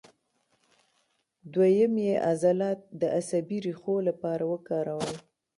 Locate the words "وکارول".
4.53-5.15